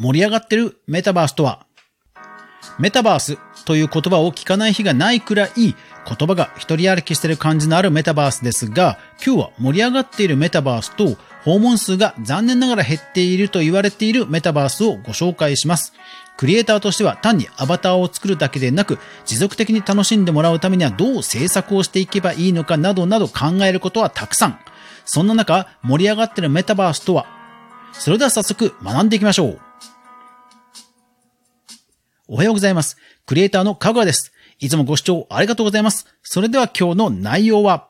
[0.00, 1.66] 盛り上がってるメタバースとは
[2.78, 15.92] メタバースという言葉を聞かない日がないくらい言葉が一人歩きしてる感じのあるメタバースですが、今日は盛り上がっているメタバースと訪問数が残念ながら減っていると言われているメタバースをご紹介します。
[16.38, 24.58] クリエイターとしては単にアバターを作るだけでなく、持続的に楽しんでもらうためにはどう制作をしていけばいいのかなどなど考えることはたくさん。
[25.04, 27.26] そんな中、盛り上がってるメタバースとは
[27.92, 29.69] それでは早速学んでいきましょう。
[32.32, 32.96] おはようございます。
[33.26, 34.32] クリエイターのかぐわです。
[34.60, 36.06] いつもご視聴ありがとうございます。
[36.22, 37.88] それでは今日の内容は、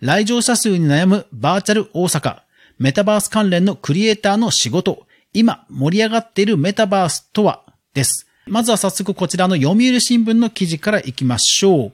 [0.00, 2.40] 来場者数に悩むバーチャル大阪、
[2.78, 8.26] メタバース関連のクリエイターの仕事、今盛り上がっているメタバースとはです。
[8.46, 11.92] まずは早速こちらの読売新聞の記事から行きましょう。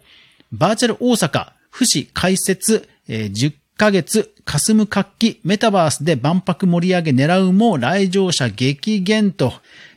[0.52, 9.52] バーチャル大阪、不死解説、え、10ヶ月、霞む活気、メタバースで万博盛り上げ狙うも来場者激減と、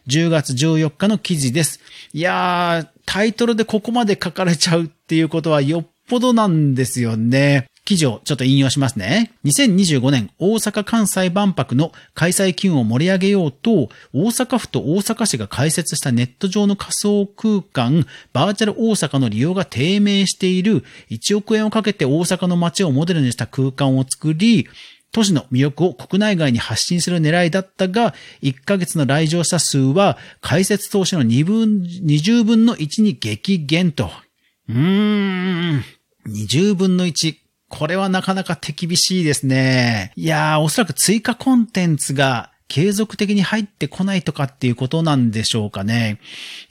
[0.08, 1.80] 10月14日の記事です。
[2.14, 7.68] いやー、タイトルでここまで書かれちゃうっていうことはよっぽどなんですよね。
[7.88, 9.32] 記事をちょっと引用しますね。
[9.46, 24.68] 2025年大阪・関西万博の開催機運を盛り上げようと、大阪府と大阪市が開設したネット上の仮想空間、バーチャル大阪の利用が低迷している1億円をかけて大阪の街をモデルにした空間を作り、
[25.18, 34.12] 都市の魅力を国内外に発信する狙いだったが、1ヶ月の来場者数は開設投資の2分、20分の1に激減と。
[34.70, 34.76] うー
[35.78, 35.84] ん、
[36.28, 37.34] 20分の1。
[37.68, 40.12] これはなかなか手厳しいですね。
[40.16, 46.20] いやー、おそらく追加コンテンツが継続的に入ってこないとかっていうことなんでしょうかね。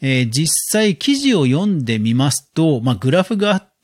[0.00, 3.75] えー、実際記事を読んでみますと、まあ、グラフがあって、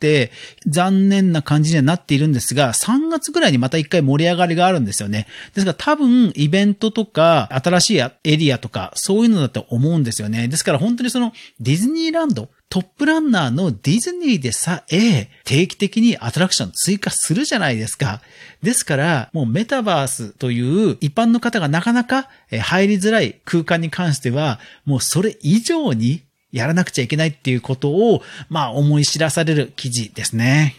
[0.66, 5.26] 残念な感じにはなっているんですが、3月ぐらいにまた一回盛り上がりがあるんですよね。
[5.54, 10.48] ですから多分、イベントとか、新しいエリアとか、そういうのだと思うんですよね。
[10.48, 18.22] ですから本当にその、ディズニーランドトップランナーのディズニーでさえ定期的にアトラクション追加するじゃないですか。
[18.62, 30.76] ですから、もうメタバースという一般の方がなかなか入りづらい空間に関しては、もうそれ以上にやらなくちゃいけないっていうことを、まあ思い知らされる記事ですね。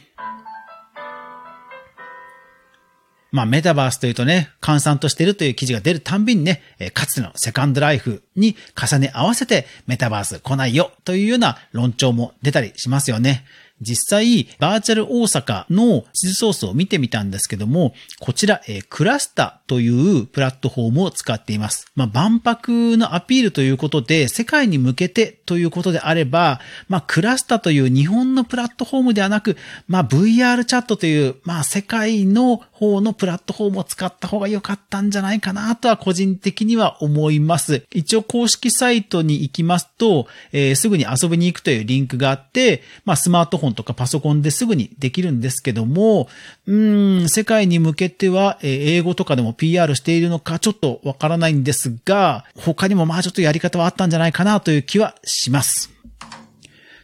[3.33, 6.61] まあ、メタバースというとね、閑散としてるという記事が出るたんびにね、
[6.93, 13.43] かつてのセカンドライフに重ね合わせてメタバース来ないよというような論調も出たりしますよね。
[13.81, 21.87] 実際、バーチャル大阪の地図ソースを見てみたんですけども、こちら、えー、クラスタというプラットフォームを使っています。
[21.95, 29.57] まあ、万博のアピールということで、世界に向けてということであれば、まあ、クラスタという日本のプラットフォームではなく、
[29.87, 37.85] まあ、VR チャットという、まあ、世界の方のプラットフォームを使った方が良かったんじゃないかなとは個人的には思います。
[37.91, 46.27] 一応公式サイトに行きますと、えー、すぐに遊びに行くというリンクがあって、まあ、スマートフォンとかパソコンですぐにできるんですけども、
[46.67, 55.93] うん、世界に向けては、えー、英語とかでも PR しているのかちょっとわからないんですが、他にもまあちょっとやり方はあったんじゃないかなという気はします。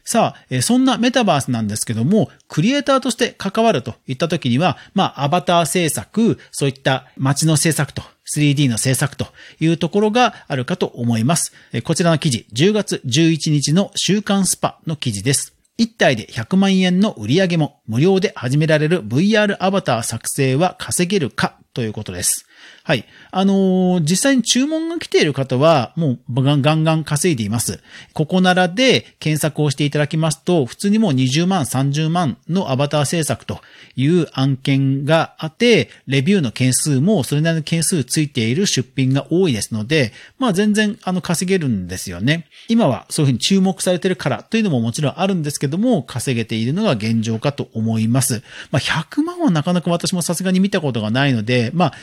[0.10, 8.02] さあ、そんなメタバースなんですけども、クリエイターとして関わるといった時には、まあ、アバター制作、そういった街の制作と、
[8.34, 9.28] 3D の制作と
[9.60, 11.54] いうところがあるかと思います。
[11.84, 15.59] こちらの記事、10月11日の週刊スパの記事です。
[15.80, 22.49] 1体で100万円の売り上げも無料で始められる VR アバター作成は稼げるかということです。
[22.84, 23.06] はい。
[23.32, 27.82] あのー、実際に注文が来ている方は、もうガンガン稼いでいます。
[28.14, 33.62] ここならで検索をしていただきますと、普通にもう20万、30万のアバター制作と
[33.96, 42.48] いう案件があって、レビューの件数もそれなりの件数ついている出品が多いですので、まあ全然あの稼げるんですよね。
[42.68, 48.42] 今はそういうふうに注目されているからというのももちろんあるんですけども、稼げているのが現状かと思います。
[48.72, 51.94] まあ100万はなかなか私もさすがに見たことがないので、まあ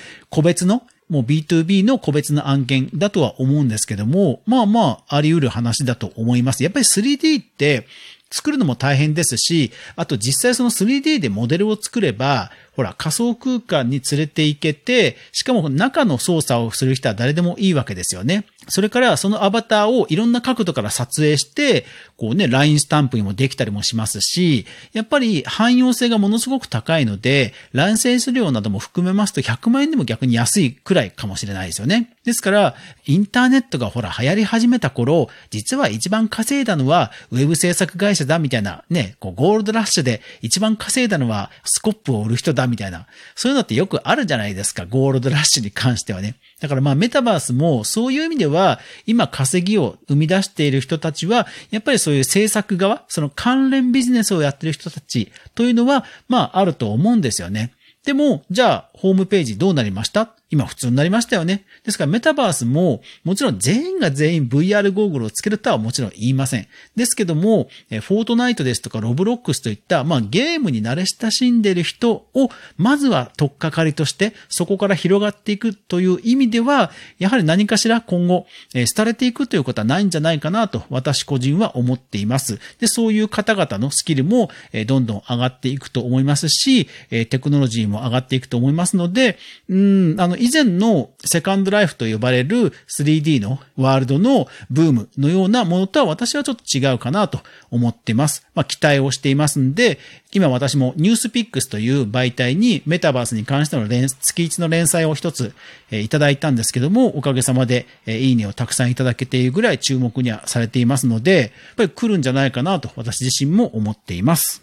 [0.47, 6.65] 別のもう B2B の個別の案件だとは思うんですけども、まあまあ、あり得る話だと思います。
[6.65, 7.87] やっぱり 3D って、
[8.31, 18.45] 作るのも大変ですし、あと実際その 3D でモデルを作れば、ほら、仮想空間に連れて行けて、しかも中の操作をする人は誰でもいいわけですよね。
[18.69, 21.87] それからそのアバターをいろんな角度から撮影して、
[22.17, 32.15] こうね、LINE スタンプにもできたりもしますし、やっぱり汎用性がものすごく高いので、ランセンス料なども含めますと100万円でも逆に安いくらいかもしれないですよね。
[32.25, 32.75] ですから、
[33.07, 46.37] インターネットがほら流行り始めた頃、実は一番稼いだのはウェブ制作会社だみたいな、ね、こうゴールドラッシュで一番稼いだのはスコップを売る人だみたいな、そういうのってよくあるじゃないですか、ゴールドラッシュに関してはね。
[46.61, 57.73] だからまあメタバースもそういう意味では今稼ぎを生み出している人たちはやっぱりそういう制作側、その関連ビジネスをやってる人たちというのはまああると思うんですよね。
[58.05, 60.36] でも、じゃあ、ホームページどうなりました？
[60.49, 61.65] 今普通になりましたよね。
[61.83, 66.69] ですからメタバースも、もちろん全員が全員 VR ゴーグルをつけるとはもちろん言いません。
[66.95, 82.61] ですけども、フォートナイトですとかロブロックスといった、まあゲームに慣れ親しんでいる人を、まずは取っかかりとして、そこから広がっていくという意味では、やはり何かしら今後、え廃れていくということはないんじゃないかなと、私個人は思っています。
[82.79, 89.39] で、そういう方々のスキルも、えどんどん上がっていくと思いますし、えテクノロジーも上がっていくと思いますので、
[89.69, 97.41] うん、あの、以前のセカンドライフと呼ばれる 3D のワールドのブームのようなものとは私はちょっと違うかなと
[97.73, 98.47] 思っています。
[98.55, 99.99] まあ、期待をしていますんで、
[100.33, 105.53] 今私もニュースピックスという媒体にメタバースに関しての月1の連載を一つ、
[105.91, 114.63] え、いただいたんですけども、おかげさまで、え、いいねをたくさんいただけているぐらい注目にはされていますので、やっぱり来るんじゃないかなと私自身も思っています。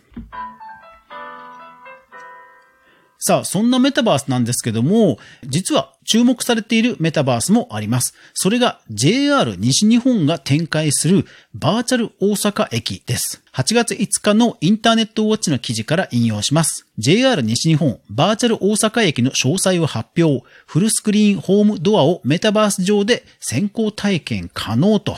[3.26, 8.16] さあ、そんなメタバースなんですけども、実は注目されているメタバースもあります。
[8.34, 13.42] それが JR 西日本が展開するバーチャル大阪駅です。
[13.54, 16.86] 8月5日のインターネットウォッチの記事から引用します。
[16.98, 20.46] JR 西日本バーチャル大阪駅の詳細を発表。
[20.68, 25.16] フルスクリーンホームドアをメタバース上で先行体験可能と。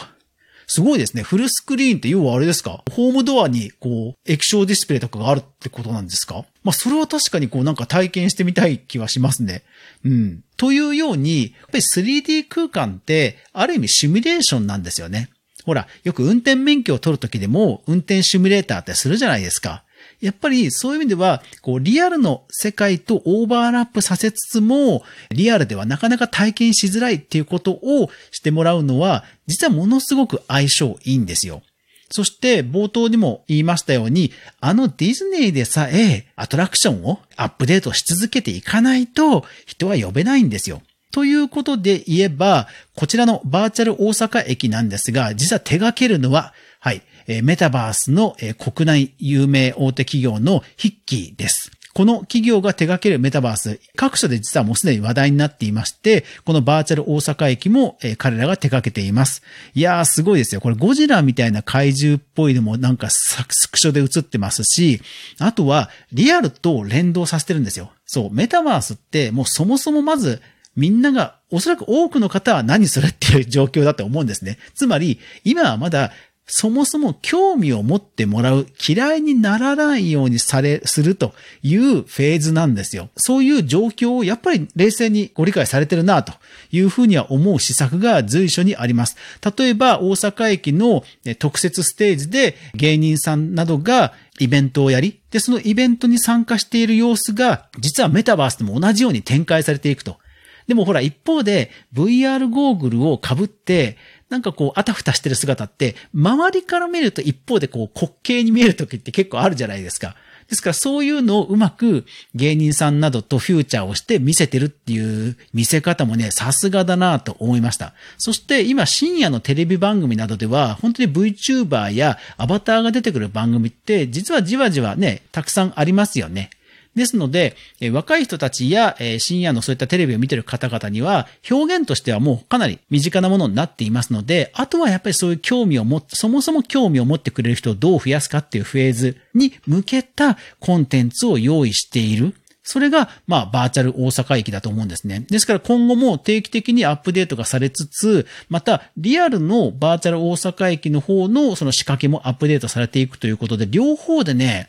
[0.67, 1.23] すごいですね。
[1.23, 2.83] フルスクリーンって要はあれですか？
[2.91, 6.45] ホームドアにこう、液晶ディスプレイとかがあるってことなんですか？
[6.63, 9.63] まあ、それは確かにこうなんか体験してみたい気はしますね。
[10.03, 10.43] うん。
[10.57, 15.29] というように、やっぱり 3D 空間って、ある意味シミュレーションなんですよね。
[15.65, 19.83] ほら、よく運転免許を取るときでも、運転シミュレーターってするじゃないですか。
[20.21, 31.61] やっぱりそういう意味では、こう、リアルの世界とオーバーラップさせつつも、リアルではなかなか体験しづらいっていうことをしてもらうのは、実はものすごく相性いいんですよ。
[32.09, 40.81] そして冒頭にも言いましたように、あのディズニーでさえアトラクションをアップデートし続けていかないと人は呼べないんですよ。
[41.11, 47.01] ということで言えば、こちらのバーチャル大阪駅なんですが、実は手掛けるのは、はい、
[47.43, 51.71] メタバースの国内有名大手企業のヒッキーです。
[51.93, 59.43] この企業が手掛けるメタバース、各所で実はもうすでに話題になっていまして、このバーチャル大阪駅も、え、彼らが手掛けています。
[59.73, 60.59] いやーすごいですよ。
[60.59, 65.01] これゴジラみたいな怪獣っぽいのもなんかスクショで映ってますし、
[65.39, 67.93] あとはリアルと連動させてるんですよ。
[68.05, 70.41] そう、メタバースってもうそもそもまず
[70.75, 74.57] みんなが、おそらく多くの方は何するっていう状況だと思うんですね。
[74.73, 76.11] つまり、今はまだ
[76.47, 81.33] そもそも興味を持ってもらう、嫌いにならないようにされ、すると
[81.63, 83.09] いうフェーズなんですよ。
[83.17, 86.33] そういう状況をやっぱり冷静にご理解されてるなと
[86.71, 89.17] いうふうには思う施策が随所にあります。
[89.57, 91.03] 例えば大阪駅の
[91.39, 100.17] 特設ステージで芸人さんなどがイベントをやり、で、そのイベントに参加している様子が、実はメタバースでも同じように展開されていくと。
[100.67, 103.97] でもほら、一方で VR ゴーグルを被って、
[104.29, 110.15] なんかこう、あたふたしてる姿って、周りから見ると一方でこう、滑稽に見える時って結構あるじゃないですか。
[110.49, 117.93] ですからそういうのをうまく芸人さんなどとフューチャーをして見せてるっていう見せ方もね、さすがだなと思いました。
[118.17, 126.51] そして今深夜のテレビ番組などでは本当に VTuber やアバターが出てくる番組って実はじわじわね、たくさんありますよね。
[126.95, 142.33] ですので、え若い人たちや、え深夜のそういったテレビを見てる方々には、表現としてはもうかなり身近なものになっていますので、あとはやっぱりそういう興味を持って、そもそも興味を持ってくれる人をどう増やすかっていうフェーズに向けたコンテンツを用意している。
[142.65, 145.23] それが、まあ、バーチャル大阪駅だと思うんですね。
[145.29, 154.67] ですから今後も定期的にアップデートがされつつ、また、リアルのバーチャル大阪駅の方のその仕掛けもアップデートされていくということで、両方でね、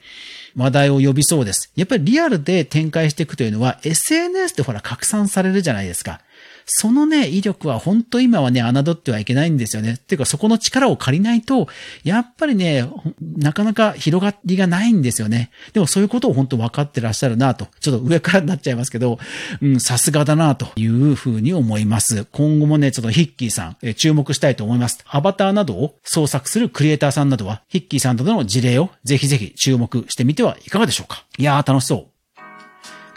[0.57, 1.71] 話題を呼びそうです。
[1.77, 6.21] やっぱりリアルで展開していくというのは SNS でほら拡散されるじゃないですか。
[6.67, 9.95] そのね、威力は本当今はね、侮ってはいけないんですよね。
[9.95, 11.69] っていうかそこの力を借りないと、
[12.05, 12.89] やっぱりね、
[13.37, 15.51] なかなか広がりがないんですよね。
[15.73, 17.69] でもそういうことを本当分かってらっしゃるなと。
[17.81, 19.19] ちょっと上からになっちゃいますけど、
[19.63, 22.25] うん、さすがだなというふうに思います。
[22.33, 24.99] 今後もね、ちょっとヒッキーさん、え注目したいと思います。
[25.07, 31.25] アバターなどを創作するクリエイターさんなどは、ヒッキーさんとの事例をぜひぜひ注目してみてはいかがでしょうか。
[31.39, 32.16] いやー楽しそう。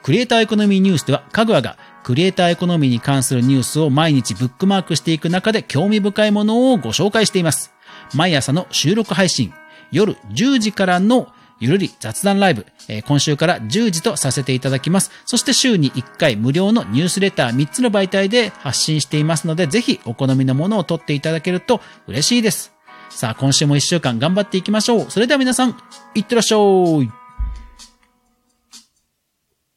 [0.10, 7.72] クリエイターエコノミーニュースでは、かぐわがクリエイターエコノミーに関するニュースを毎日ブックマークしていく中で興味深いものをご紹介しています。
[8.16, 9.54] 毎朝の収録配信、
[9.92, 11.28] 夜10時からの
[11.60, 15.12] ゆるり雑談ライブ、え今週から10時とさせていただきます。
[15.28, 22.74] そして週に1回無料のニュースレター3つの媒体で発信していますので、ぜひお好みのものを取っていただけると嬉しいです。
[23.12, 25.12] さあ、今週も1週間頑張っていきましょう。
[25.12, 25.78] それでは皆さん、
[26.16, 27.19] いってらっしゃい。